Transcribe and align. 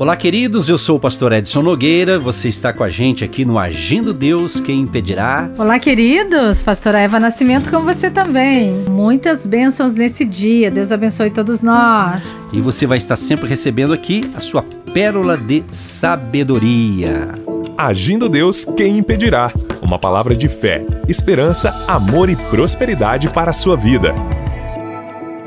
Olá, 0.00 0.16
queridos. 0.16 0.66
Eu 0.66 0.78
sou 0.78 0.96
o 0.96 0.98
pastor 0.98 1.30
Edson 1.30 1.60
Nogueira. 1.60 2.18
Você 2.18 2.48
está 2.48 2.72
com 2.72 2.82
a 2.82 2.88
gente 2.88 3.22
aqui 3.22 3.44
no 3.44 3.58
Agindo 3.58 4.14
Deus, 4.14 4.58
quem 4.58 4.80
impedirá? 4.80 5.50
Olá, 5.58 5.78
queridos. 5.78 6.62
Pastora 6.62 7.00
Eva 7.00 7.20
Nascimento 7.20 7.70
com 7.70 7.80
você 7.82 8.10
também. 8.10 8.72
Muitas 8.88 9.44
bênçãos 9.44 9.94
nesse 9.94 10.24
dia. 10.24 10.70
Deus 10.70 10.90
abençoe 10.90 11.28
todos 11.28 11.60
nós. 11.60 12.22
E 12.50 12.62
você 12.62 12.86
vai 12.86 12.96
estar 12.96 13.14
sempre 13.14 13.46
recebendo 13.46 13.92
aqui 13.92 14.22
a 14.34 14.40
sua 14.40 14.62
pérola 14.94 15.36
de 15.36 15.64
sabedoria. 15.70 17.34
Agindo 17.76 18.26
Deus, 18.26 18.64
quem 18.64 18.96
impedirá? 18.96 19.52
Uma 19.82 19.98
palavra 19.98 20.34
de 20.34 20.48
fé, 20.48 20.82
esperança, 21.08 21.74
amor 21.86 22.30
e 22.30 22.36
prosperidade 22.36 23.28
para 23.28 23.50
a 23.50 23.54
sua 23.54 23.76
vida. 23.76 24.14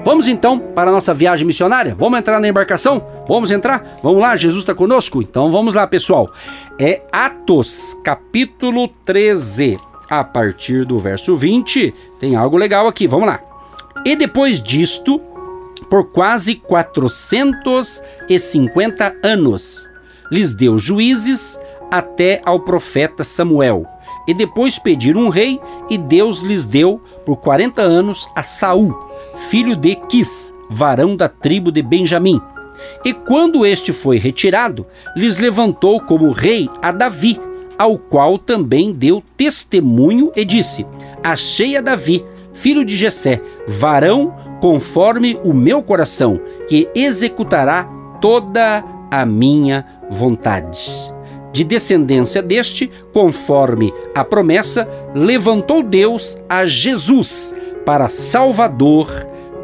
Vamos 0.04 0.28
então 0.28 0.60
para 0.60 0.92
a 0.92 0.94
nossa 0.94 1.14
viagem 1.14 1.48
missionária? 1.48 1.96
Vamos 1.98 2.20
entrar 2.20 2.38
na 2.40 2.50
embarcação? 2.50 3.02
Vamos 3.26 3.52
entrar? 3.52 3.94
Vamos 4.04 4.22
lá, 4.22 4.36
Jesus 4.36 4.64
está 4.64 4.76
conosco? 4.76 5.22
Então 5.22 5.50
vamos 5.50 5.76
lá, 5.76 5.88
pessoal. 5.88 6.30
É 6.78 7.02
Atos, 7.10 7.98
capítulo 8.04 8.90
13. 9.06 9.78
A 10.10 10.22
partir 10.22 10.84
do 10.86 11.00
verso 11.00 11.38
20, 11.38 11.94
tem 12.20 12.36
algo 12.36 12.58
legal 12.58 12.86
aqui. 12.86 13.08
Vamos 13.08 13.28
lá. 13.28 13.40
E 14.04 14.18
depois 14.18 14.62
disto, 14.62 15.22
por 15.90 16.12
quase 16.12 16.56
450 16.56 19.16
anos, 19.24 19.90
lhes 20.30 20.54
deu 20.54 20.78
juízes 20.78 21.58
até 21.90 22.42
ao 22.44 22.60
profeta 22.60 23.24
Samuel. 23.24 23.88
E 24.28 24.34
depois 24.34 24.80
pediram 24.80 25.22
um 25.22 25.30
rei, 25.30 25.60
e 25.90 25.98
Deus 25.98 26.40
lhes 26.40 26.66
deu 26.66 27.02
por 27.26 27.38
40 27.38 27.82
anos 27.82 28.30
a 28.36 28.44
Saul 28.44 29.14
filho 29.36 29.76
de 29.76 29.96
Quis, 29.96 30.58
varão 30.70 31.16
da 31.16 31.28
tribo 31.28 31.72
de 31.72 31.82
Benjamim. 31.82 32.42
E 33.04 33.14
quando 33.14 33.66
este 33.66 33.92
foi 33.94 34.18
retirado, 34.18 34.86
lhes 35.16 35.38
levantou 35.38 36.00
como 36.00 36.32
rei 36.32 36.70
a 36.82 36.92
Davi, 36.92 37.40
ao 37.78 37.98
qual 37.98 38.38
também 38.38 38.92
deu 38.92 39.24
testemunho 39.38 40.32
e 40.36 40.46
disse: 40.46 40.86
Achei 41.24 41.78
a 41.78 41.82
Davi, 41.82 42.24
filho 42.54 42.86
de 42.86 42.96
Jessé, 42.96 43.42
varão 43.68 44.34
conforme 44.62 45.38
o 45.44 45.54
meu 45.54 45.82
coração, 45.82 46.40
que 46.68 46.88
executará 46.96 47.88
toda 48.22 48.84
a 49.12 49.26
minha 49.26 49.86
vontade. 50.10 51.14
De 51.54 51.64
descendência 51.64 52.42
deste, 52.42 52.90
conforme 53.14 53.94
a 54.16 54.26
promessa, 54.26 54.90
levantou 55.14 55.84
Deus 55.84 56.40
a 56.50 56.66
Jesus, 56.66 57.56
para 57.86 58.08
Salvador 58.08 59.08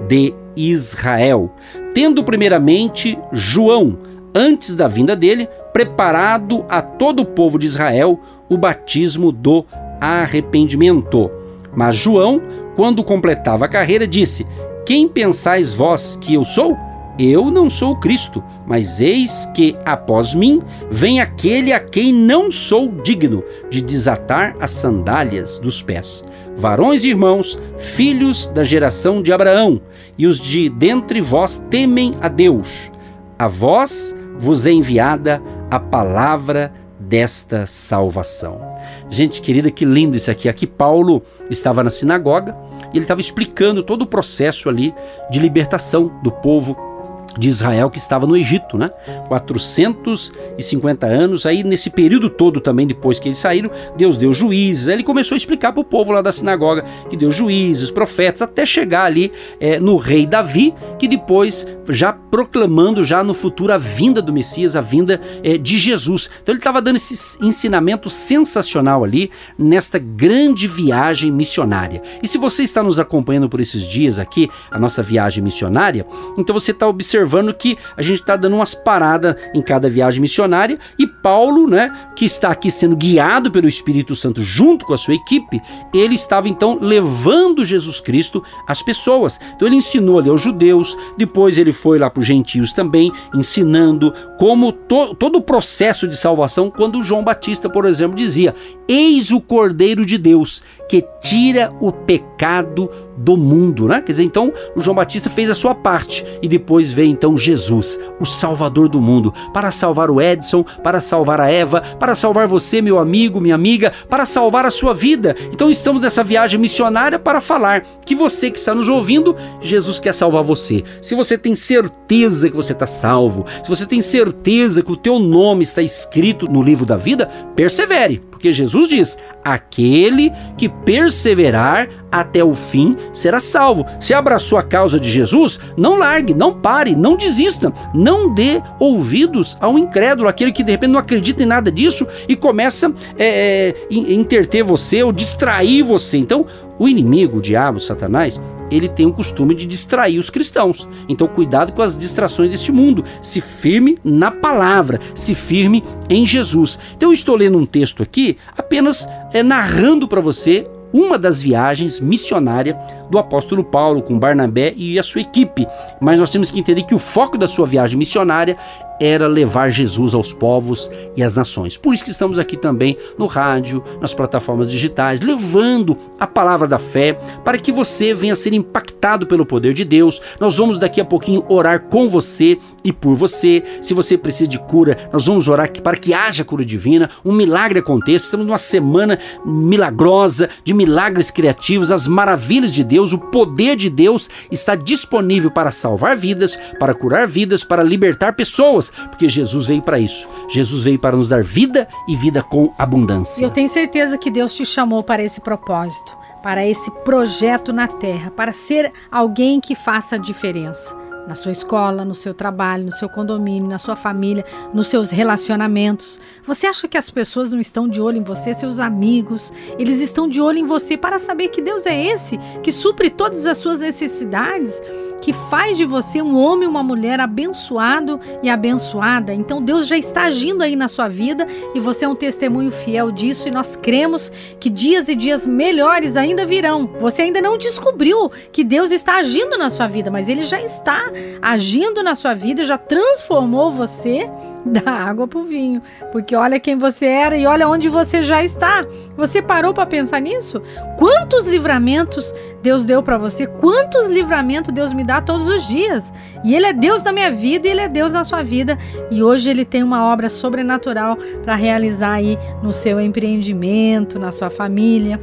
de 0.07 0.35
Israel, 0.55 1.51
tendo 1.93 2.23
primeiramente 2.23 3.17
João, 3.33 3.97
antes 4.35 4.75
da 4.75 4.87
vinda 4.87 5.15
dele, 5.15 5.49
preparado 5.73 6.63
a 6.69 6.79
todo 6.79 7.21
o 7.21 7.25
povo 7.25 7.57
de 7.57 7.65
Israel 7.65 8.19
o 8.47 8.55
batismo 8.55 9.31
do 9.31 9.65
arrependimento. 9.99 11.31
Mas 11.75 11.95
João, 11.95 12.39
quando 12.75 13.03
completava 13.03 13.65
a 13.65 13.69
carreira, 13.69 14.07
disse: 14.07 14.45
Quem 14.85 15.07
pensais 15.07 15.73
vós 15.73 16.15
que 16.21 16.35
eu 16.35 16.45
sou? 16.45 16.77
Eu 17.21 17.51
não 17.51 17.69
sou 17.69 17.97
Cristo, 17.97 18.41
mas 18.65 19.01
eis 19.01 19.45
que 19.53 19.75
após 19.83 20.33
mim 20.33 20.61
vem 20.89 21.19
aquele 21.19 21.73
a 21.73 21.79
quem 21.81 22.13
não 22.13 22.49
sou 22.49 22.89
digno 22.89 23.43
de 23.69 23.81
desatar 23.81 24.55
as 24.57 24.71
sandálias 24.71 25.59
dos 25.59 25.81
pés. 25.81 26.23
Varões 26.55 27.03
e 27.03 27.09
irmãos, 27.09 27.59
filhos 27.77 28.47
da 28.47 28.63
geração 28.63 29.21
de 29.21 29.33
Abraão, 29.33 29.81
e 30.17 30.27
os 30.27 30.39
de 30.39 30.69
dentre 30.69 31.19
vós 31.19 31.57
temem 31.57 32.13
a 32.21 32.29
Deus. 32.29 32.89
A 33.37 33.49
vós 33.49 34.15
vos 34.37 34.65
é 34.65 34.71
enviada 34.71 35.41
a 35.69 35.77
palavra 35.77 36.71
desta 36.97 37.65
salvação. 37.65 38.61
Gente 39.09 39.41
querida, 39.41 39.69
que 39.69 39.83
lindo 39.83 40.15
isso 40.15 40.31
aqui. 40.31 40.47
Aqui 40.47 40.65
Paulo 40.65 41.21
estava 41.49 41.83
na 41.83 41.89
sinagoga 41.89 42.55
e 42.93 42.97
ele 42.97 43.03
estava 43.03 43.19
explicando 43.19 43.83
todo 43.83 44.03
o 44.03 44.07
processo 44.07 44.69
ali 44.69 44.95
de 45.29 45.37
libertação 45.37 46.09
do 46.23 46.31
povo 46.31 46.88
de 47.37 47.49
Israel 47.49 47.89
que 47.89 47.97
estava 47.97 48.25
no 48.25 48.35
Egito, 48.35 48.77
né? 48.77 48.89
450 49.27 51.05
anos. 51.05 51.45
Aí, 51.45 51.63
nesse 51.63 51.89
período 51.89 52.29
todo 52.29 52.59
também, 52.59 52.87
depois 52.87 53.19
que 53.19 53.27
eles 53.27 53.37
saíram, 53.37 53.69
Deus 53.95 54.17
deu 54.17 54.33
juízes. 54.33 54.87
Aí 54.87 54.95
ele 54.95 55.03
começou 55.03 55.35
a 55.35 55.37
explicar 55.37 55.71
para 55.71 55.81
o 55.81 55.85
povo 55.85 56.11
lá 56.11 56.21
da 56.21 56.31
sinagoga 56.31 56.85
que 57.09 57.17
deu 57.17 57.31
juízes, 57.31 57.91
profetas, 57.91 58.41
até 58.41 58.65
chegar 58.65 59.05
ali 59.05 59.31
é, 59.59 59.79
no 59.79 59.97
rei 59.97 60.25
Davi, 60.25 60.73
que 60.97 61.07
depois, 61.07 61.67
já 61.89 62.13
proclamando 62.13 63.03
já 63.03 63.23
no 63.23 63.33
futuro 63.33 63.73
a 63.73 63.77
vinda 63.77 64.21
do 64.21 64.33
Messias, 64.33 64.75
a 64.75 64.81
vinda 64.81 65.21
é, 65.43 65.57
de 65.57 65.77
Jesus. 65.77 66.29
Então 66.41 66.53
ele 66.53 66.59
estava 66.59 66.81
dando 66.81 66.97
esse 66.97 67.37
ensinamento 67.43 68.09
sensacional 68.09 69.03
ali 69.03 69.31
nesta 69.57 69.99
grande 69.99 70.67
viagem 70.67 71.31
missionária. 71.31 72.01
E 72.21 72.27
se 72.27 72.37
você 72.37 72.63
está 72.63 72.83
nos 72.83 72.99
acompanhando 72.99 73.49
por 73.49 73.59
esses 73.59 73.83
dias 73.83 74.19
aqui, 74.19 74.49
a 74.71 74.79
nossa 74.79 75.01
viagem 75.01 75.43
missionária, 75.43 76.05
então 76.37 76.53
você 76.53 76.71
está 76.71 76.87
observando 76.87 77.18
observando 77.19 77.53
que 77.53 77.77
a 77.95 78.01
gente 78.01 78.21
está 78.21 78.35
dando 78.35 78.55
umas 78.55 78.73
paradas 78.73 79.35
em 79.53 79.61
cada 79.61 79.89
viagem 79.89 80.21
missionária 80.21 80.79
e 80.97 81.05
Paulo, 81.05 81.67
né, 81.67 81.91
que 82.15 82.25
está 82.25 82.49
aqui 82.49 82.71
sendo 82.71 82.95
guiado 82.95 83.51
pelo 83.51 83.67
Espírito 83.67 84.15
Santo 84.15 84.41
junto 84.41 84.85
com 84.85 84.93
a 84.93 84.97
sua 84.97 85.13
equipe, 85.13 85.61
ele 85.93 86.15
estava 86.15 86.47
então 86.47 86.79
levando 86.81 87.65
Jesus 87.65 87.99
Cristo 87.99 88.43
às 88.67 88.81
pessoas. 88.81 89.39
Então 89.55 89.67
ele 89.67 89.77
ensinou 89.77 90.19
ali 90.19 90.29
aos 90.29 90.41
judeus, 90.41 90.97
depois 91.17 91.57
ele 91.57 91.71
foi 91.71 91.99
lá 91.99 92.09
para 92.09 92.21
os 92.21 92.25
gentios 92.25 92.71
também, 92.71 93.11
ensinando 93.33 94.13
como 94.37 94.71
to 94.71 95.13
todo 95.15 95.37
o 95.37 95.41
processo 95.41 96.07
de 96.07 96.15
salvação, 96.15 96.71
quando 96.71 97.03
João 97.03 97.23
Batista, 97.23 97.69
por 97.69 97.85
exemplo, 97.85 98.17
dizia: 98.17 98.55
Eis 98.87 99.31
o 99.31 99.41
Cordeiro 99.41 100.05
de 100.05 100.17
Deus 100.17 100.63
que 100.89 101.05
tira 101.21 101.71
o 101.79 101.91
pecado 101.91 102.89
do 103.15 103.37
mundo, 103.37 103.87
né? 103.87 104.01
Quer 104.01 104.13
dizer, 104.13 104.23
então 104.23 104.51
o 104.75 104.81
João 104.81 104.95
Batista 104.95 105.29
fez 105.29 105.49
a 105.49 105.55
sua 105.55 105.75
parte 105.75 106.25
e 106.41 106.47
depois 106.47 106.91
veio 106.91 107.11
então 107.11 107.37
Jesus, 107.37 107.99
o 108.19 108.25
Salvador 108.25 108.89
do 108.89 108.99
mundo, 108.99 109.31
para 109.53 109.71
salvar 109.71 110.09
o 110.09 110.19
Edson, 110.19 110.65
para 110.81 110.99
salvar 110.99 111.39
a 111.39 111.51
Eva, 111.51 111.81
para 111.99 112.15
salvar 112.15 112.47
você, 112.47 112.81
meu 112.81 112.97
amigo, 112.97 113.39
minha 113.39 113.53
amiga, 113.53 113.93
para 114.09 114.25
salvar 114.25 114.65
a 114.65 114.71
sua 114.71 114.93
vida. 114.93 115.35
Então 115.53 115.69
estamos 115.69 116.01
nessa 116.01 116.23
viagem 116.23 116.59
missionária 116.59 117.19
para 117.19 117.39
falar 117.39 117.83
que 118.03 118.15
você 118.15 118.49
que 118.49 118.57
está 118.57 118.73
nos 118.73 118.87
ouvindo, 118.87 119.35
Jesus 119.61 119.99
quer 119.99 120.13
salvar 120.13 120.43
você. 120.43 120.83
Se 121.01 121.13
você 121.13 121.37
tem 121.37 121.53
certeza 121.53 122.49
que 122.49 122.55
você 122.55 122.71
está 122.71 122.87
salvo, 122.87 123.45
se 123.63 123.69
você 123.69 123.85
tem 123.85 124.01
certeza 124.01 124.81
que 124.81 124.91
o 124.91 124.97
teu 124.97 125.19
nome 125.19 125.63
está 125.63 125.83
escrito 125.83 126.49
no 126.49 126.63
livro 126.63 126.85
da 126.85 126.95
vida, 126.95 127.29
persevere, 127.55 128.28
porque 128.39 128.53
Jesus 128.53 128.87
diz: 128.87 129.17
aquele 129.43 130.31
que 130.57 130.69
perseverar 130.69 131.89
até 132.09 132.41
o 132.41 132.55
fim 132.55 132.95
será 133.11 133.41
salvo. 133.41 133.85
Se 133.99 134.13
abraçou 134.13 134.57
a 134.57 134.63
causa 134.63 134.97
de 134.97 135.09
Jesus, 135.09 135.59
não 135.77 135.97
largue, 135.97 136.33
não 136.33 136.53
pare, 136.53 136.95
não 136.95 137.17
desista, 137.17 137.71
não 137.93 138.33
dê 138.33 138.61
ouvidos 138.79 139.57
ao 139.59 139.77
incrédulo, 139.77 140.29
aquele 140.29 140.53
que 140.53 140.63
de 140.63 140.71
repente 140.71 140.91
não 140.91 140.99
acredita 140.99 141.43
em 141.43 141.45
nada 141.45 141.69
disso 141.69 142.07
e 142.29 142.35
começa 142.35 142.93
é, 143.17 143.75
é, 143.91 143.93
interter 143.93 144.63
você 144.63 145.03
ou 145.03 145.11
distrair 145.11 145.83
você. 145.83 146.17
Então, 146.17 146.45
o 146.79 146.87
inimigo, 146.87 147.39
o 147.39 147.41
diabo, 147.41 147.77
Satanás, 147.77 148.39
ele 148.71 148.87
tem 148.87 149.05
o 149.05 149.13
costume 149.13 149.55
de 149.55 149.65
distrair 149.65 150.19
os 150.19 150.29
cristãos. 150.29 150.87
Então, 151.07 151.27
cuidado 151.27 151.73
com 151.73 151.81
as 151.81 151.97
distrações 151.97 152.51
deste 152.51 152.71
mundo. 152.71 153.03
Se 153.21 153.41
firme 153.41 153.97
na 154.03 154.31
palavra, 154.31 154.99
se 155.15 155.33
firme 155.35 155.83
em 156.09 156.25
Jesus. 156.25 156.79
Então, 156.95 157.09
eu 157.09 157.13
estou 157.13 157.35
lendo 157.35 157.57
um 157.57 157.65
texto 157.65 158.03
aqui 158.03 158.37
apenas 158.57 159.07
é, 159.33 159.43
narrando 159.43 160.07
para 160.07 160.21
você 160.21 160.67
uma 160.93 161.19
das 161.19 161.41
viagens 161.41 161.99
missionárias 161.99 162.75
do 163.09 163.17
apóstolo 163.17 163.63
Paulo 163.63 164.01
com 164.01 164.17
Barnabé 164.17 164.73
e 164.75 164.97
a 164.97 165.03
sua 165.03 165.21
equipe. 165.21 165.67
Mas 165.99 166.19
nós 166.19 166.31
temos 166.31 166.49
que 166.49 166.59
entender 166.59 166.83
que 166.83 166.95
o 166.95 166.99
foco 166.99 167.37
da 167.37 167.47
sua 167.47 167.67
viagem 167.67 167.97
missionária 167.97 168.57
era 168.99 169.27
levar 169.27 169.69
Jesus 169.69 170.13
aos 170.13 170.33
povos 170.33 170.91
e 171.15 171.23
às 171.23 171.35
nações. 171.35 171.77
Por 171.77 171.93
isso 171.93 172.03
que 172.03 172.11
estamos 172.11 172.37
aqui 172.37 172.57
também 172.57 172.97
no 173.17 173.25
rádio, 173.25 173.83
nas 174.01 174.13
plataformas 174.13 174.69
digitais, 174.69 175.21
levando 175.21 175.97
a 176.19 176.27
palavra 176.27 176.67
da 176.67 176.77
fé 176.77 177.13
para 177.43 177.57
que 177.57 177.71
você 177.71 178.13
venha 178.13 178.33
a 178.33 178.35
ser 178.35 178.53
impactado 178.53 179.25
pelo 179.25 179.45
poder 179.45 179.73
de 179.73 179.85
Deus. 179.85 180.21
Nós 180.39 180.57
vamos 180.57 180.77
daqui 180.77 180.99
a 180.99 181.05
pouquinho 181.05 181.45
orar 181.47 181.83
com 181.83 182.09
você 182.09 182.57
e 182.83 182.91
por 182.91 183.15
você. 183.15 183.63
Se 183.81 183.93
você 183.93 184.17
precisa 184.17 184.49
de 184.49 184.59
cura, 184.59 185.09
nós 185.11 185.25
vamos 185.25 185.47
orar 185.47 185.71
para 185.81 185.97
que 185.97 186.13
haja 186.13 186.43
cura 186.43 186.65
divina, 186.65 187.09
um 187.23 187.31
milagre 187.31 187.79
aconteça. 187.79 188.25
Estamos 188.25 188.45
numa 188.45 188.57
semana 188.57 189.19
milagrosa 189.45 190.49
de 190.63 190.73
milagres 190.73 191.31
criativos, 191.31 191.91
as 191.91 192.07
maravilhas 192.07 192.71
de 192.71 192.83
Deus, 192.83 193.13
o 193.13 193.19
poder 193.19 193.75
de 193.75 193.89
Deus 193.89 194.29
está 194.51 194.75
disponível 194.75 195.51
para 195.51 195.71
salvar 195.71 196.17
vidas, 196.17 196.59
para 196.79 196.93
curar 196.93 197.27
vidas, 197.27 197.63
para 197.63 197.83
libertar 197.83 198.33
pessoas 198.33 198.88
porque 199.09 199.29
Jesus 199.29 199.67
veio 199.67 199.81
para 199.81 199.99
isso. 199.99 200.29
Jesus 200.49 200.83
veio 200.83 200.99
para 200.99 201.15
nos 201.15 201.29
dar 201.29 201.43
vida 201.43 201.87
e 202.07 202.15
vida 202.15 202.41
com 202.43 202.73
abundância. 202.77 203.41
E 203.41 203.43
eu 203.43 203.51
tenho 203.51 203.69
certeza 203.69 204.17
que 204.17 204.31
Deus 204.31 204.53
te 204.53 204.65
chamou 204.65 205.03
para 205.03 205.23
esse 205.23 205.41
propósito, 205.41 206.17
para 206.41 206.65
esse 206.65 206.89
projeto 207.03 207.73
na 207.73 207.87
terra, 207.87 208.31
para 208.31 208.53
ser 208.53 208.91
alguém 209.11 209.59
que 209.59 209.75
faça 209.75 210.15
a 210.15 210.19
diferença. 210.19 210.95
na 211.29 211.35
sua 211.35 211.51
escola, 211.51 212.03
no 212.03 212.15
seu 212.15 212.33
trabalho, 212.33 212.85
no 212.85 212.91
seu 212.91 213.07
condomínio, 213.07 213.69
na 213.69 213.77
sua 213.77 213.95
família, 213.95 214.43
nos 214.73 214.87
seus 214.87 215.11
relacionamentos. 215.11 216.19
Você 216.43 216.65
acha 216.65 216.87
que 216.87 216.97
as 216.97 217.11
pessoas 217.11 217.51
não 217.51 217.59
estão 217.59 217.87
de 217.87 218.01
olho 218.01 218.17
em 218.17 218.23
você, 218.23 218.51
seus 218.51 218.79
amigos? 218.79 219.53
Eles 219.77 220.01
estão 220.01 220.27
de 220.27 220.41
olho 220.41 220.57
em 220.57 220.65
você 220.65 220.97
para 220.97 221.19
saber 221.19 221.49
que 221.49 221.61
Deus 221.61 221.85
é 221.85 222.03
esse 222.03 222.39
que 222.63 222.71
supre 222.71 223.11
todas 223.11 223.45
as 223.45 223.59
suas 223.59 223.79
necessidades? 223.79 224.81
Que 225.21 225.33
faz 225.33 225.77
de 225.77 225.85
você 225.85 226.21
um 226.21 226.37
homem 226.37 226.67
uma 226.67 226.83
mulher 226.83 227.19
abençoado 227.19 228.19
e 228.41 228.49
abençoada. 228.49 229.33
Então 229.33 229.61
Deus 229.61 229.87
já 229.87 229.97
está 229.97 230.23
agindo 230.23 230.63
aí 230.63 230.75
na 230.75 230.87
sua 230.87 231.07
vida 231.07 231.47
e 231.73 231.79
você 231.79 232.05
é 232.05 232.07
um 232.07 232.15
testemunho 232.15 232.71
fiel 232.71 233.11
disso 233.11 233.47
e 233.47 233.51
nós 233.51 233.75
cremos 233.75 234.31
que 234.59 234.69
dias 234.69 235.07
e 235.07 235.15
dias 235.15 235.45
melhores 235.45 236.15
ainda 236.15 236.45
virão. 236.45 236.89
Você 236.99 237.23
ainda 237.23 237.41
não 237.41 237.57
descobriu 237.57 238.31
que 238.51 238.63
Deus 238.63 238.91
está 238.91 239.17
agindo 239.17 239.57
na 239.57 239.69
sua 239.69 239.87
vida, 239.87 240.09
mas 240.11 240.29
ele 240.29 240.43
já 240.43 240.61
está 240.61 241.11
agindo 241.41 242.03
na 242.03 242.15
sua 242.15 242.33
vida, 242.33 242.63
já 242.63 242.77
transformou 242.77 243.71
você 243.71 244.29
da 244.65 244.91
água 244.91 245.27
para 245.27 245.39
o 245.39 245.43
vinho, 245.43 245.81
porque 246.11 246.35
olha 246.35 246.59
quem 246.59 246.77
você 246.77 247.05
era 247.05 247.37
e 247.37 247.45
olha 247.45 247.67
onde 247.67 247.89
você 247.89 248.21
já 248.21 248.43
está. 248.43 248.81
Você 249.15 249.41
parou 249.41 249.73
para 249.73 249.85
pensar 249.85 250.19
nisso? 250.19 250.61
Quantos 250.97 251.47
livramentos 251.47 252.33
Deus 252.61 252.85
deu 252.85 253.01
para 253.01 253.17
você? 253.17 253.47
Quantos 253.47 254.07
livramentos 254.07 254.73
Deus 254.73 254.93
me 254.93 255.03
todos 255.21 255.47
os 255.47 255.67
dias? 255.67 256.13
E 256.43 256.55
Ele 256.55 256.67
é 256.67 256.73
Deus 256.73 257.01
da 257.01 257.11
minha 257.11 257.31
vida 257.31 257.67
e 257.67 257.71
Ele 257.71 257.81
é 257.81 257.87
Deus 257.87 258.13
na 258.13 258.23
sua 258.23 258.43
vida. 258.43 258.77
E 259.09 259.23
hoje 259.23 259.49
Ele 259.49 259.65
tem 259.65 259.81
uma 259.83 260.05
obra 260.05 260.29
sobrenatural 260.29 261.17
para 261.43 261.55
realizar 261.55 262.13
aí 262.13 262.37
no 262.61 262.71
seu 262.71 263.01
empreendimento, 263.01 264.19
na 264.19 264.31
sua 264.31 264.49
família 264.49 265.19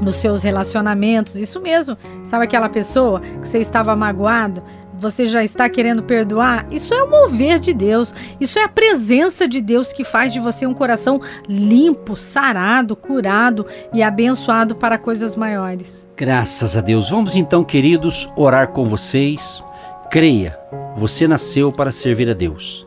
nos 0.00 0.16
seus 0.16 0.42
relacionamentos, 0.42 1.36
isso 1.36 1.60
mesmo. 1.60 1.96
Sabe 2.22 2.44
aquela 2.44 2.68
pessoa 2.68 3.20
que 3.20 3.46
você 3.46 3.58
estava 3.58 3.94
magoado? 3.94 4.62
Você 4.98 5.24
já 5.24 5.42
está 5.42 5.68
querendo 5.68 6.02
perdoar, 6.02 6.66
isso 6.70 6.94
é 6.94 7.02
o 7.02 7.10
mover 7.10 7.58
de 7.58 7.74
Deus, 7.74 8.14
isso 8.40 8.58
é 8.58 8.64
a 8.64 8.68
presença 8.68 9.46
de 9.46 9.60
Deus 9.60 9.92
que 9.92 10.04
faz 10.04 10.32
de 10.32 10.40
você 10.40 10.66
um 10.66 10.74
coração 10.74 11.20
limpo, 11.48 12.16
sarado, 12.16 12.96
curado 12.96 13.66
e 13.92 14.02
abençoado 14.02 14.74
para 14.74 14.98
coisas 14.98 15.36
maiores. 15.36 16.06
Graças 16.16 16.76
a 16.76 16.80
Deus. 16.80 17.10
Vamos 17.10 17.34
então, 17.34 17.64
queridos, 17.64 18.30
orar 18.36 18.68
com 18.68 18.88
vocês. 18.88 19.62
Creia, 20.10 20.56
você 20.96 21.26
nasceu 21.26 21.72
para 21.72 21.90
servir 21.90 22.28
a 22.28 22.34
Deus. 22.34 22.86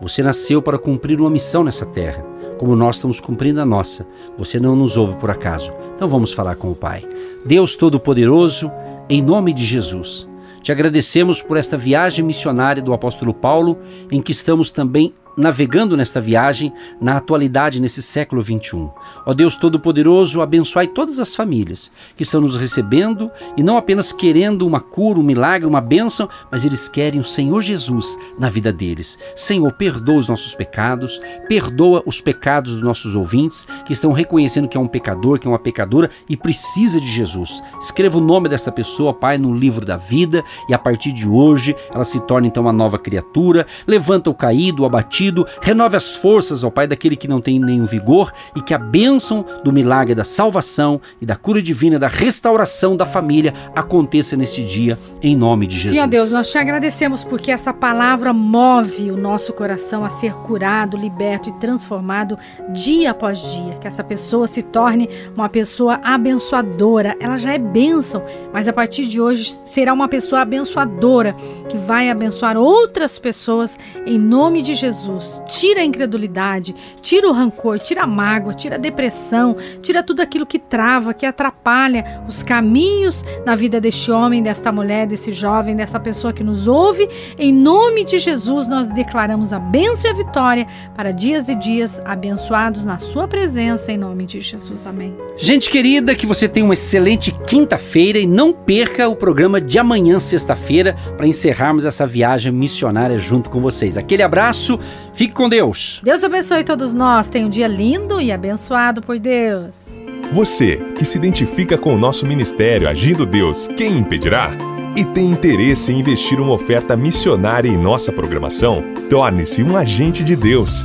Você 0.00 0.22
nasceu 0.22 0.62
para 0.62 0.78
cumprir 0.78 1.20
uma 1.20 1.28
missão 1.28 1.64
nessa 1.64 1.84
terra, 1.84 2.24
como 2.56 2.76
nós 2.76 2.96
estamos 2.96 3.20
cumprindo 3.20 3.60
a 3.60 3.66
nossa. 3.66 4.06
Você 4.36 4.60
não 4.60 4.76
nos 4.76 4.96
ouve 4.96 5.16
por 5.16 5.28
acaso. 5.28 5.72
Então 5.96 6.08
vamos 6.08 6.32
falar 6.32 6.54
com 6.54 6.70
o 6.70 6.76
Pai. 6.76 7.04
Deus 7.44 7.74
Todo-Poderoso, 7.74 8.70
em 9.10 9.20
nome 9.20 9.52
de 9.52 9.64
Jesus. 9.64 10.27
Te 10.62 10.72
agradecemos 10.72 11.42
por 11.42 11.56
esta 11.56 11.76
viagem 11.76 12.24
missionária 12.24 12.82
do 12.82 12.92
apóstolo 12.92 13.32
Paulo, 13.32 13.78
em 14.10 14.20
que 14.20 14.32
estamos 14.32 14.70
também 14.70 15.14
navegando 15.38 15.96
nesta 15.96 16.20
viagem 16.20 16.72
na 17.00 17.16
atualidade 17.16 17.80
nesse 17.80 18.02
século 18.02 18.42
21. 18.42 18.90
Ó 19.24 19.32
Deus 19.32 19.54
Todo-Poderoso, 19.54 20.42
abençoai 20.42 20.88
todas 20.88 21.20
as 21.20 21.36
famílias 21.36 21.92
que 22.16 22.24
estão 22.24 22.40
nos 22.40 22.56
recebendo 22.56 23.30
e 23.56 23.62
não 23.62 23.76
apenas 23.76 24.12
querendo 24.12 24.66
uma 24.66 24.80
cura, 24.80 25.20
um 25.20 25.22
milagre, 25.22 25.66
uma 25.66 25.80
bênção, 25.80 26.28
mas 26.50 26.64
eles 26.64 26.88
querem 26.88 27.20
o 27.20 27.24
Senhor 27.24 27.62
Jesus 27.62 28.18
na 28.36 28.48
vida 28.48 28.72
deles. 28.72 29.16
Senhor, 29.36 29.72
perdoa 29.72 30.18
os 30.18 30.28
nossos 30.28 30.56
pecados, 30.56 31.20
perdoa 31.48 32.02
os 32.04 32.20
pecados 32.20 32.72
dos 32.72 32.82
nossos 32.82 33.14
ouvintes 33.14 33.66
que 33.86 33.92
estão 33.92 34.12
reconhecendo 34.12 34.66
que 34.66 34.76
é 34.76 34.80
um 34.80 34.88
pecador, 34.88 35.38
que 35.38 35.46
é 35.46 35.50
uma 35.50 35.58
pecadora 35.58 36.10
e 36.28 36.36
precisa 36.36 37.00
de 37.00 37.06
Jesus. 37.06 37.62
Escreva 37.80 38.18
o 38.18 38.20
nome 38.20 38.48
dessa 38.48 38.72
pessoa, 38.72 39.14
Pai, 39.14 39.38
no 39.38 39.54
livro 39.54 39.86
da 39.86 39.96
vida 39.96 40.42
e 40.68 40.74
a 40.74 40.78
partir 40.78 41.12
de 41.12 41.28
hoje 41.28 41.76
ela 41.94 42.04
se 42.04 42.18
torna 42.20 42.48
então 42.48 42.64
uma 42.64 42.72
nova 42.72 42.98
criatura. 42.98 43.64
Levanta 43.86 44.30
o 44.30 44.34
caído, 44.34 44.82
o 44.82 44.86
abatido 44.86 45.27
renove 45.60 45.96
as 45.96 46.14
forças, 46.14 46.64
ó 46.64 46.70
Pai, 46.70 46.86
daquele 46.86 47.16
que 47.16 47.28
não 47.28 47.40
tem 47.40 47.58
nenhum 47.58 47.86
vigor 47.86 48.32
e 48.54 48.60
que 48.60 48.74
a 48.74 48.78
bênção 48.78 49.44
do 49.64 49.72
milagre 49.72 50.14
da 50.14 50.24
salvação 50.24 51.00
e 51.20 51.26
da 51.26 51.36
cura 51.36 51.62
divina, 51.62 51.98
da 51.98 52.08
restauração 52.08 52.96
da 52.96 53.06
família 53.06 53.54
aconteça 53.74 54.36
nesse 54.36 54.62
dia, 54.64 54.98
em 55.22 55.36
nome 55.36 55.66
de 55.66 55.76
Jesus. 55.76 55.98
Sim, 55.98 56.04
ó 56.04 56.06
Deus, 56.06 56.32
nós 56.32 56.50
te 56.50 56.58
agradecemos 56.58 57.24
porque 57.24 57.50
essa 57.50 57.72
palavra 57.72 58.32
move 58.32 59.10
o 59.10 59.16
nosso 59.16 59.52
coração 59.52 60.04
a 60.04 60.08
ser 60.08 60.32
curado, 60.34 60.96
liberto 60.96 61.48
e 61.48 61.52
transformado 61.54 62.38
dia 62.70 63.10
após 63.10 63.38
dia. 63.38 63.74
Que 63.80 63.86
essa 63.86 64.04
pessoa 64.04 64.46
se 64.46 64.62
torne 64.62 65.08
uma 65.36 65.48
pessoa 65.48 66.00
abençoadora. 66.02 67.16
Ela 67.20 67.36
já 67.36 67.52
é 67.52 67.58
bênção, 67.58 68.22
mas 68.52 68.68
a 68.68 68.72
partir 68.72 69.06
de 69.06 69.20
hoje 69.20 69.50
será 69.50 69.92
uma 69.92 70.08
pessoa 70.08 70.42
abençoadora 70.42 71.34
que 71.68 71.76
vai 71.76 72.10
abençoar 72.10 72.56
outras 72.56 73.18
pessoas 73.18 73.78
em 74.06 74.18
nome 74.18 74.62
de 74.62 74.74
Jesus. 74.74 75.17
Jesus. 75.18 75.42
Tira 75.46 75.80
a 75.80 75.84
incredulidade, 75.84 76.74
tira 77.00 77.28
o 77.28 77.32
rancor, 77.32 77.78
tira 77.78 78.02
a 78.02 78.06
mágoa, 78.06 78.54
tira 78.54 78.76
a 78.76 78.78
depressão, 78.78 79.56
tira 79.82 80.02
tudo 80.02 80.20
aquilo 80.20 80.46
que 80.46 80.58
trava, 80.58 81.12
que 81.12 81.26
atrapalha 81.26 82.22
os 82.26 82.42
caminhos 82.42 83.24
na 83.44 83.54
vida 83.54 83.80
deste 83.80 84.10
homem, 84.10 84.42
desta 84.42 84.72
mulher, 84.72 85.06
desse 85.06 85.32
jovem, 85.32 85.76
dessa 85.76 85.98
pessoa 86.00 86.32
que 86.32 86.44
nos 86.44 86.68
ouve. 86.68 87.08
Em 87.38 87.52
nome 87.52 88.04
de 88.04 88.18
Jesus, 88.18 88.68
nós 88.68 88.90
declaramos 88.90 89.52
a 89.52 89.58
bênção 89.58 90.10
e 90.10 90.14
a 90.14 90.16
vitória 90.16 90.66
para 90.94 91.10
dias 91.10 91.48
e 91.48 91.54
dias 91.54 92.00
abençoados 92.04 92.84
na 92.84 92.98
Sua 92.98 93.26
presença, 93.26 93.92
em 93.92 93.98
nome 93.98 94.24
de 94.24 94.40
Jesus. 94.40 94.86
Amém. 94.86 95.16
Gente 95.36 95.70
querida, 95.70 96.14
que 96.14 96.26
você 96.26 96.48
tenha 96.48 96.64
uma 96.64 96.74
excelente 96.74 97.32
quinta-feira 97.46 98.18
e 98.18 98.26
não 98.26 98.52
perca 98.52 99.08
o 99.08 99.16
programa 99.16 99.60
de 99.60 99.78
amanhã, 99.78 100.18
sexta-feira, 100.18 100.96
para 101.16 101.26
encerrarmos 101.26 101.84
essa 101.84 102.06
viagem 102.06 102.52
missionária 102.52 103.18
junto 103.18 103.50
com 103.50 103.60
vocês. 103.60 103.96
Aquele 103.96 104.22
abraço. 104.22 104.78
Fique 105.18 105.34
com 105.34 105.48
Deus. 105.48 106.00
Deus 106.00 106.22
abençoe 106.22 106.62
todos 106.62 106.94
nós. 106.94 107.26
Tenha 107.26 107.44
um 107.44 107.50
dia 107.50 107.66
lindo 107.66 108.20
e 108.20 108.30
abençoado 108.30 109.02
por 109.02 109.18
Deus. 109.18 109.88
Você 110.32 110.76
que 110.96 111.04
se 111.04 111.18
identifica 111.18 111.76
com 111.76 111.92
o 111.92 111.98
nosso 111.98 112.24
ministério 112.24 112.88
Agindo 112.88 113.26
Deus, 113.26 113.66
quem 113.66 113.98
impedirá? 113.98 114.52
E 114.94 115.04
tem 115.04 115.28
interesse 115.28 115.90
em 115.90 115.98
investir 115.98 116.38
uma 116.38 116.52
oferta 116.52 116.96
missionária 116.96 117.68
em 117.68 117.76
nossa 117.76 118.12
programação? 118.12 118.84
Torne-se 119.10 119.60
um 119.60 119.76
agente 119.76 120.22
de 120.22 120.36
Deus 120.36 120.84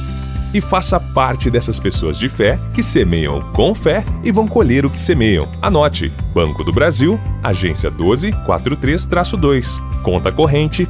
e 0.52 0.60
faça 0.60 1.00
parte 1.00 1.52
dessas 1.52 1.80
pessoas 1.80 2.18
de 2.18 2.28
fé 2.28 2.60
que 2.74 2.82
semeiam 2.82 3.40
com 3.54 3.76
fé 3.76 4.04
e 4.24 4.32
vão 4.32 4.48
colher 4.48 4.84
o 4.84 4.90
que 4.90 5.00
semeiam. 5.00 5.48
Anote: 5.62 6.12
Banco 6.34 6.64
do 6.64 6.74
Brasil, 6.74 7.20
agência 7.44 7.92
1243-2, 7.92 9.80
conta 10.02 10.32
corrente 10.32 10.90